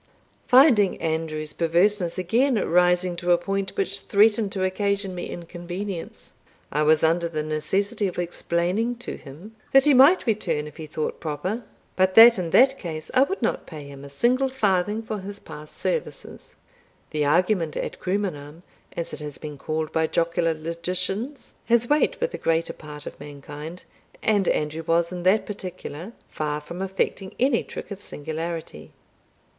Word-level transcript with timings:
Finding 0.47 0.99
Andrew's 0.99 1.53
perverseness 1.53 2.17
again 2.17 2.55
rising 2.55 3.15
to 3.17 3.33
a 3.33 3.37
point 3.37 3.77
which 3.77 3.99
threatened 3.99 4.51
to 4.53 4.63
occasion 4.63 5.13
me 5.13 5.27
inconvenience, 5.29 6.33
I 6.71 6.81
was 6.81 7.03
under 7.03 7.29
the 7.29 7.43
necessity 7.43 8.07
of 8.07 8.17
explaining 8.17 8.95
to 8.95 9.15
him, 9.15 9.55
that 9.73 9.85
he 9.85 9.93
might 9.93 10.25
return 10.25 10.65
if 10.65 10.77
he 10.77 10.87
thought 10.87 11.19
proper, 11.19 11.65
but 11.95 12.15
that 12.15 12.39
in 12.39 12.49
that 12.49 12.79
case 12.79 13.11
I 13.13 13.21
would 13.21 13.43
not 13.43 13.67
pay 13.67 13.83
him 13.83 14.03
a 14.03 14.09
single 14.09 14.49
farthing 14.49 15.03
for 15.03 15.19
his 15.19 15.37
past 15.37 15.77
services. 15.77 16.55
The 17.11 17.23
argument 17.23 17.77
ad 17.77 17.99
crumenam, 17.99 18.63
as 18.97 19.13
it 19.13 19.19
has 19.19 19.37
been 19.37 19.59
called 19.59 19.91
by 19.91 20.07
jocular 20.07 20.55
logicians, 20.55 21.53
has 21.65 21.87
weight 21.87 22.19
with 22.19 22.31
the 22.31 22.39
greater 22.39 22.73
part 22.73 23.05
of 23.05 23.19
mankind, 23.19 23.83
and 24.23 24.47
Andrew 24.47 24.81
was 24.81 25.11
in 25.11 25.21
that 25.21 25.45
particular 25.45 26.13
far 26.27 26.59
from 26.59 26.81
affecting 26.81 27.35
any 27.39 27.63
trick 27.63 27.91
of 27.91 28.01
singularity. 28.01 28.93